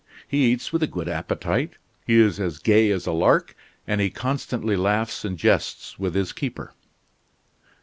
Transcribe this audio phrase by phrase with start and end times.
[0.27, 1.73] He eats with a good appetite;
[2.07, 3.55] he is as gay as a lark,
[3.85, 6.73] and he constantly laughs and jests with his keeper."